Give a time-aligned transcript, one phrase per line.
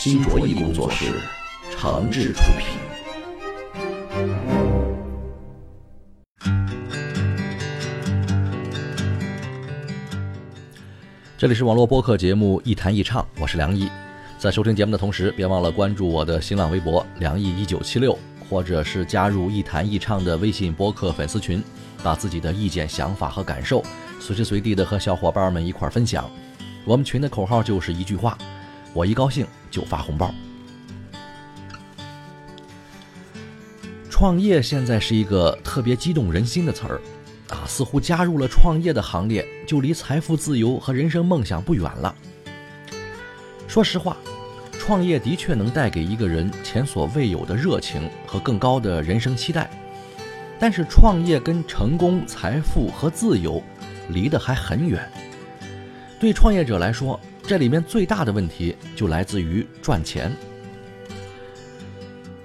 [0.00, 1.06] 新卓艺工作室
[1.72, 2.78] 诚挚出品。
[11.36, 13.90] 这里是网络播客节目《一弹一唱》，我是梁毅。
[14.38, 18.16] 在收听节目的同时，别忘了关注我的新浪微博“梁毅一九七六”，
[18.48, 21.60] 或者是加入“一弹一唱”的微信播客粉丝群，
[22.04, 23.82] 把自己的意见、想法和感受
[24.20, 26.30] 随时随地的和小伙伴们一块儿分享。
[26.84, 28.38] 我们群的口号就是一句话：
[28.92, 30.34] 我一高兴就发红包。
[34.10, 37.00] 创业现在是一个特别激动人心的词儿。
[37.48, 42.14] 啊，似乎加入了创业的行列，就离财富自由和人生梦想不远了。
[43.66, 44.18] 说实话，
[44.78, 49.70] 创业的确能带给一个人前所未有的热情和更高的人生期待，
[50.58, 53.62] 但是创业跟成功、财富和自由
[54.10, 55.10] 离得还很远。
[56.20, 60.30] 对创业者来说，这里面最大的问题就来自于赚钱。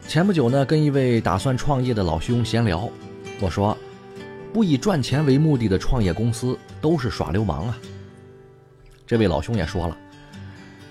[0.07, 2.89] 前不久呢，跟一位打算创业的老兄闲聊，
[3.41, 3.77] 我说。
[4.53, 7.77] 不以赚钱为目的的创业公司都是耍流氓啊！
[9.05, 9.97] 这位老兄也说了，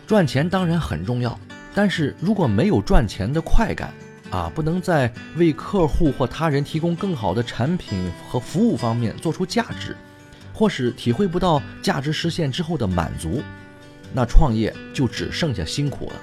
[0.07, 1.39] 赚钱当然很重要，
[1.73, 3.95] 但是如果没有赚钱的快感，
[4.31, 9.97] 啊，不能在为客户或他人提供更好的产品和服务方面做出价值，
[10.53, 13.41] 或是体会不到价值实现之后的满足，
[14.13, 16.21] 那创业就只剩下辛苦了。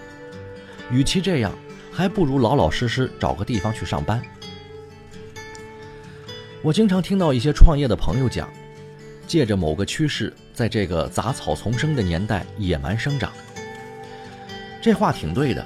[0.91, 1.51] 与其这样，
[1.91, 4.21] 还不如老老实实找个地方去上班。
[6.61, 8.49] 我经常听到一些创业的朋友讲，
[9.27, 13.31] 借着某个趋势，在这个杂草丛生的年代野蛮生长。
[14.81, 15.65] 这话挺对的。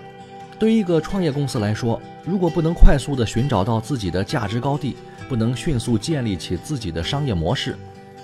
[0.60, 4.96] 对于一个创业公司来说，如果不能快速地寻找到自己的价值高地，
[5.28, 7.76] 不能迅速建立起自己的商业模式，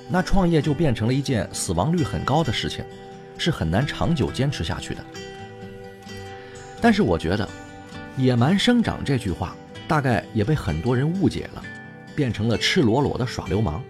[0.08, 2.86] 那创业就变成了一件死亡率很高的事情，
[3.40, 5.04] 是很难长久坚持下去的。
[6.80, 7.50] 但是我觉得
[8.18, 9.56] ，“野蛮生长”这句话
[9.88, 11.64] 大概也被很多人误解了。
[12.16, 13.82] 变成了赤裸裸的耍流氓。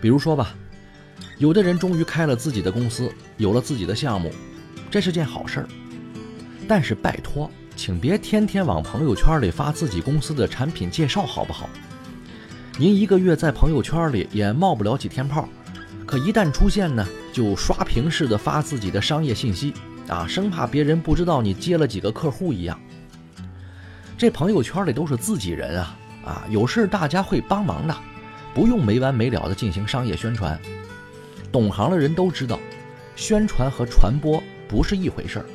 [0.00, 0.54] 比如说吧，
[1.38, 4.32] 有的人终于开了自己的公司，有了自己的项目，
[4.88, 5.68] 这是件好事儿。
[6.68, 11.68] 但是拜托，请别天天往朋友圈里发自己公司的产品介绍，好不好？
[12.78, 15.48] 您一个月在朋友圈里也冒不了几天泡，
[16.06, 19.72] 可一旦出现呢，就刷屏似的发自己的商业信息
[20.08, 22.78] 啊，生怕别人不知道你接了几个客户一样。
[24.18, 25.96] 这朋友圈里都是自己人啊。
[26.22, 27.96] 啊，有事大家会帮忙的，
[28.54, 30.60] 不用没完没了的进行商业宣传。
[31.50, 32.60] 懂行的人都知道，
[33.16, 35.46] 宣传和传播不是一回事儿。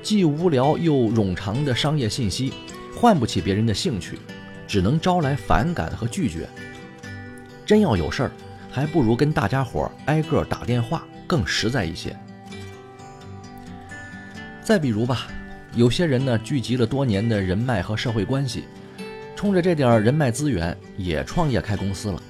[0.00, 2.52] 既无聊又冗长的商业信息，
[2.94, 4.16] 唤不起别人的兴趣，
[4.68, 6.48] 只能招来反感和拒绝。
[7.66, 8.30] 真要有事儿，
[8.74, 12.14] 还不如跟大家伙挨个打电话更实在一些。
[14.64, 15.28] 再比如吧，
[15.76, 18.64] 有些人呢，聚集了多年的人脉和社会关系。
[19.36, 22.20] 冲着这点人脉资源，也创业开公司了。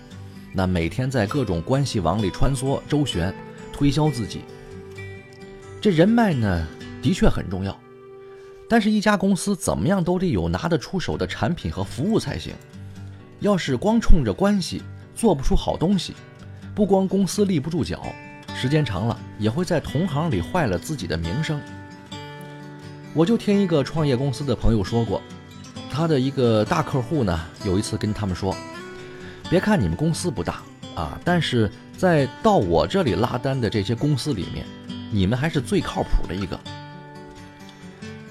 [0.52, 3.32] 那每天在各种关系网里穿梭周旋，
[3.72, 4.42] 推销自己。
[5.80, 6.66] 这人脉呢，
[7.00, 7.74] 的确很重要。
[8.68, 12.52] 但是，一家公司怎么样都得有拿得出手的产品和服务才行。
[13.40, 14.82] 要是光冲着关系，
[15.14, 16.14] 做不出好东西，
[16.74, 18.02] 不光公司立不住脚，
[18.56, 21.60] 时间长了也会在同行里坏了自己的名声。
[23.12, 25.22] 我就听一个创业公司的朋友说过。
[25.88, 28.52] 他的一个大客户呢，有一次跟他们说
[29.48, 30.60] ：“别看你们公司不大
[30.96, 34.66] 啊，但是在到我这里拉单的这些公司里面，
[35.12, 36.58] 你们还是最靠谱的一个。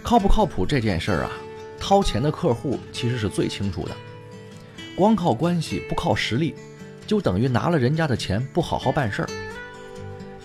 [0.01, 1.31] 靠不靠谱这件事儿啊，
[1.79, 3.95] 掏钱的客户其实是最清楚的。
[4.97, 6.53] 光靠关系不靠实力，
[7.05, 9.29] 就等于拿了人家的钱不好好办事儿，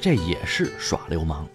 [0.01, 1.47] 这也是耍流氓。”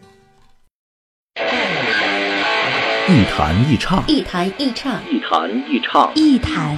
[3.09, 6.77] 一弹一唱，一弹一唱，一弹一唱，一弹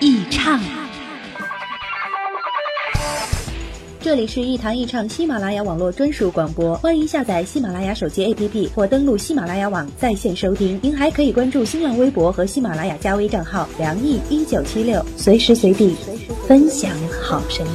[0.00, 0.83] 一唱。
[4.04, 10.78] 这里是一弹一唱喜马拉雅网络专属广播，欢迎下载喜马拉雅手机 APP 或登录喜马拉雅网在线收听。
[10.82, 15.96] 您还可以关注新浪微博和喜马拉雅加微账号梁毅一九七六，随时随地
[16.46, 17.74] 分享好声音。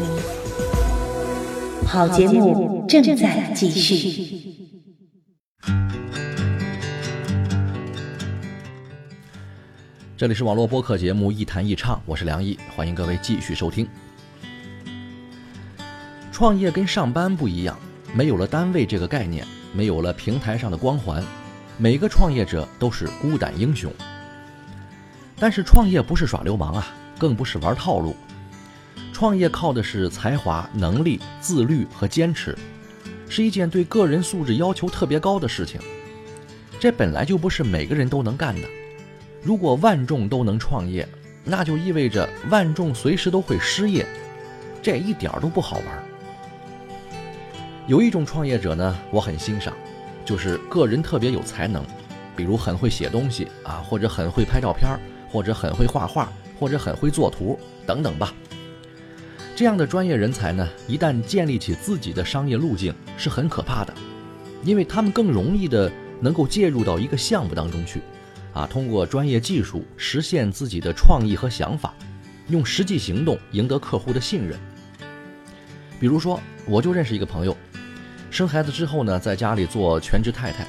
[1.84, 4.38] 好节目正在继续。
[10.16, 13.88] 这里是网络播客节目《一谈一唱》，我是梁毅，欢迎各位继续收听。
[16.40, 17.78] 创业跟上班不一样，
[18.14, 21.22] 没有了单位这个概念，没有了平台上的光环，
[21.78, 23.92] 每个创业者都是孤胆英雄。
[25.38, 26.88] 但是创业不是耍流氓啊，
[27.18, 28.16] 更不是玩套路。
[29.12, 32.58] 创业靠的是才华、能力、自律和坚持，
[33.28, 35.82] 是一件对个人素质要求特别高的事情。
[36.80, 38.68] 这本来就不是每个人都能干的。
[39.44, 41.06] 如果万众都能创业，
[41.44, 44.08] 那就意味着万众随时都会失业，
[44.82, 46.09] 这一点都不好玩。
[47.90, 49.74] 有一种创业者呢，我很欣赏，
[50.24, 51.84] 就是个人特别有才能，
[52.36, 54.88] 比如很会写东西啊，或者很会拍照片，
[55.28, 58.32] 或者很会画画，或者很会作图等等吧。
[59.56, 63.92] 这样的专业人才呢，一旦建立起自己的商业路径，是很可怕的，
[64.64, 65.92] 因为他们更容易的
[66.22, 68.04] 能够介入到一个项目当中去。
[68.54, 71.96] 啊，通过专业技术实现自己的创意和想法，
[72.50, 74.60] 用实际行动赢得客户的信任。
[76.00, 77.58] 比如说，我就认识一个朋友，
[78.32, 80.66] 生孩子之后呢，在家里做全职太太，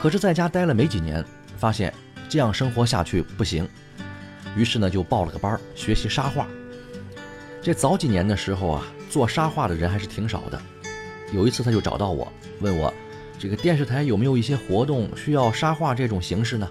[0.00, 1.24] 可是在家待了没几年，
[1.56, 1.92] 发现
[2.28, 3.68] 这样生活下去不行，
[4.56, 6.46] 于是呢就报了个班学习沙画。
[7.60, 10.60] 这早几年的时候啊，做沙画的人还是挺少的。
[11.32, 12.94] 有一次他就找到我，问我
[13.38, 16.68] 这个电视台有没有一些活动需要沙画这种形式呢？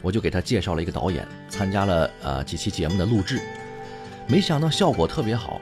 [0.00, 3.40] 我就给他介绍了一个导演，参加了呃几期节目的录制，
[4.26, 5.60] 没想到效果特别好。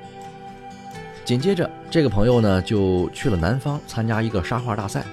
[1.27, 5.05] 紧接着，这个朋友呢就去了南方参加一个沙画大赛，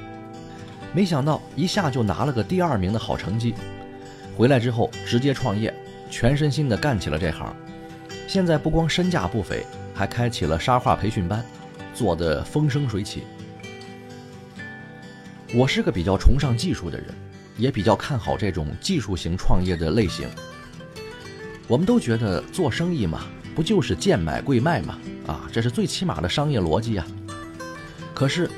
[0.93, 3.55] 没想到一下就拿了个第二名的好成绩。
[4.37, 5.73] 回来之后直接创业，
[6.11, 7.51] 全身心的干起了这行。
[8.27, 11.43] 现在不光身价不菲，还开启了沙画培训班，
[11.95, 13.23] 做得风生水起。
[15.55, 17.07] 我是个比较崇尚技术的人。
[17.55, 20.27] 也比较看好这种技术型创业的类型。
[21.67, 24.97] 我们都觉得做生意嘛，不就是贱买贵卖嘛？
[25.27, 27.05] 啊，这是最起码的商业逻辑啊。
[28.13, 28.49] 可是，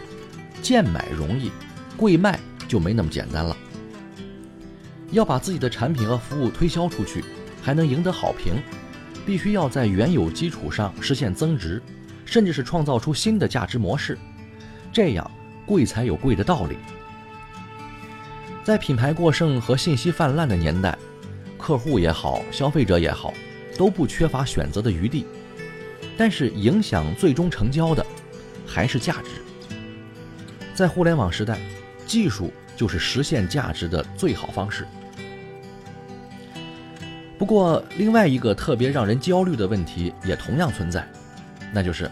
[0.62, 1.52] 贱买容易，
[1.96, 3.56] 贵卖就没那么简单了。
[5.12, 7.24] 要把自己的产品和服务推销出去，
[7.62, 8.56] 还能赢得好评，
[9.26, 11.82] 必须要在原有基础上实现增值，
[12.26, 14.18] 甚至是创造出新的价值模式。
[14.92, 15.30] 这样，
[15.66, 16.78] 贵才有贵的道理。
[18.64, 20.98] 在品牌过剩和信息泛滥的年代，
[21.58, 23.32] 客户也好，消费者也好，
[23.78, 25.26] 都不缺乏选择的余地。
[26.18, 28.06] 但是，影响最终成交的
[28.66, 29.42] 还是价值。
[30.74, 31.60] 在互联网时代，
[32.06, 34.86] 技术就是实现价值的最好方式。
[37.38, 41.06] 不过，另外一个特别让人焦虑的问题也同样存在，
[41.74, 42.10] 那就是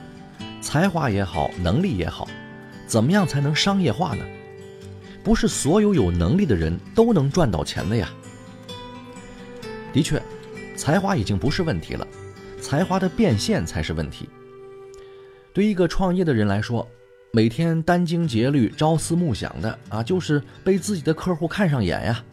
[0.61, 2.27] 才华也好，能力也好，
[2.85, 4.25] 怎么样才能商业化呢？
[5.23, 8.09] 不是所有有能力的人都能赚到钱的呀。
[9.94, 10.21] 的确，
[10.75, 12.06] 才华已经不是问题了，
[12.63, 14.30] 才华的变现才是问题。
[15.54, 16.88] 对一个创业的人来说，
[17.33, 22.24] 每天殚精竭虑、朝思暮想的啊，就是被自己的客户看上眼呀。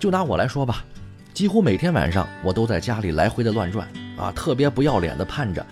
[0.00, 0.84] 就拿我来说吧，
[1.32, 3.88] 几乎每天晚上我都在家里来回的乱转
[4.18, 5.64] 啊，特别不要脸的盼着，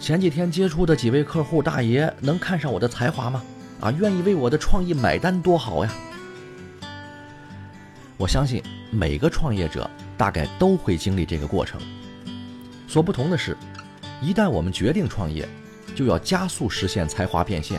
[0.00, 3.44] 前几天接触的几位客户大爷能看上我的才华吗？
[3.80, 5.92] 啊，愿意为我的创意买单多好呀！
[8.16, 8.60] 我相信
[8.90, 11.80] 每个创业者大概都会经历这个过程。
[12.88, 13.54] 所不同的是，
[14.22, 15.46] 一旦我们决定创业，
[15.94, 17.78] 就要加速实现才华变现，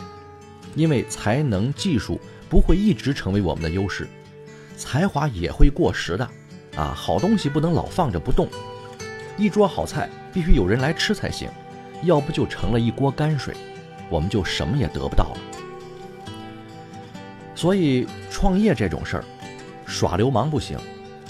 [0.76, 4.08] 因为才能、技术不会一直成为我们的优势，
[4.76, 6.30] 才华也会过时的。
[6.76, 8.48] 啊，好东西不能老放着不动，
[9.36, 11.50] 一桌好菜必须有人来吃才行，
[12.04, 13.52] 要不就成了一锅泔水，
[14.08, 15.38] 我们就什么也得不到了。
[17.56, 19.24] 所以创业这种事儿，
[19.84, 20.78] 耍流氓不行，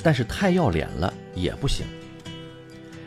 [0.03, 1.87] 但是太要脸了也不行。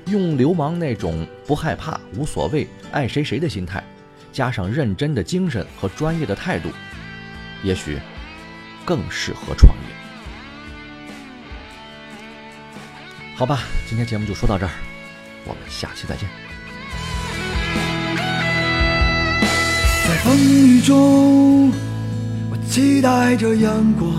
[0.08, 3.84] 用流氓那种不害怕、无所谓、爱谁谁的心态，
[4.32, 6.70] 加上认真的精神和专业的态度，
[7.64, 7.98] 也许
[8.86, 9.84] 更适合创业。
[13.36, 14.72] 好吧，今天节目就说到这儿，
[15.46, 16.30] 我们下期再见。
[20.08, 21.72] 在风雨中。
[22.52, 24.12] 我期待着阳光，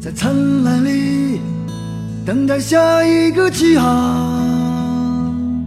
[0.00, 1.40] 在灿烂里
[2.24, 5.66] 等待下一个起航，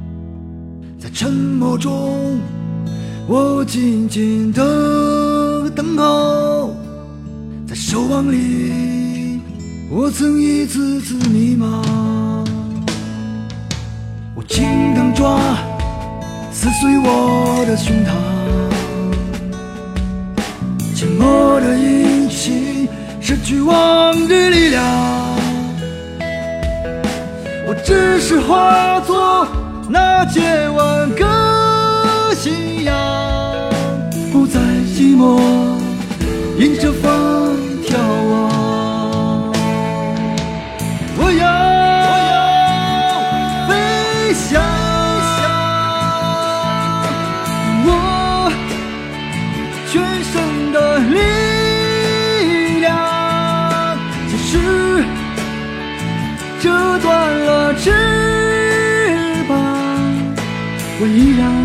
[0.98, 2.40] 在沉默中，
[3.28, 6.74] 我静静的等候。
[7.68, 9.42] 在守望里，
[9.90, 11.66] 我曾一次次迷茫。
[14.36, 15.38] 无情的抓，
[16.54, 18.14] 撕碎我的胸膛。
[20.96, 22.88] 寂寞的引擎，
[23.20, 25.35] 失去往日力量。
[27.68, 29.48] 我只是化作
[29.90, 31.26] 那千万个
[32.36, 32.96] 信仰，
[34.32, 35.40] 不再寂寞，
[36.60, 37.98] 迎着风眺
[38.30, 39.52] 望。
[41.18, 41.46] 我要
[43.68, 43.74] 飞
[44.34, 44.62] 翔，
[47.88, 47.90] 我
[49.92, 49.94] 全
[50.24, 50.34] 身
[50.72, 51.18] 的力
[52.82, 53.98] 量，
[54.30, 54.54] 即使
[56.62, 57.00] 折
[60.98, 61.65] 我依然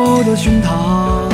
[0.00, 1.28] 我的胸膛，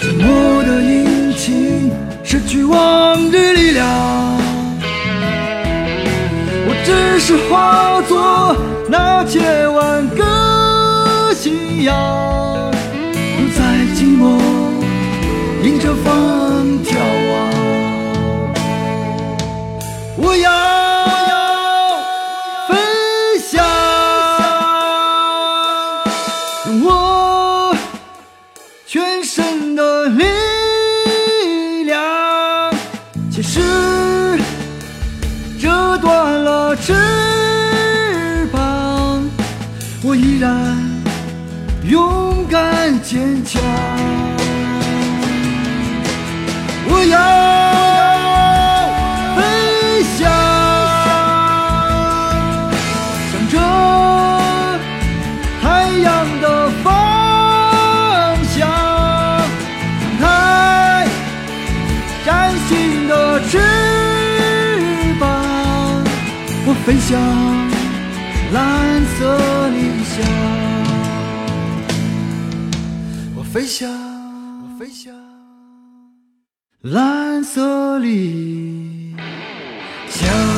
[0.00, 0.24] 寂寞
[0.64, 1.92] 的引擎
[2.24, 3.86] 失去往日力量。
[6.66, 8.56] 我只是化作
[8.88, 11.94] 那千万个信仰，
[13.36, 13.60] 不再
[13.94, 14.40] 寂寞，
[15.62, 16.96] 迎着风眺
[67.10, 67.20] 想，
[68.52, 70.14] 蓝色理想。
[73.34, 75.12] 我飞翔，我飞翔，
[76.82, 79.16] 蓝色理
[80.08, 80.49] 想。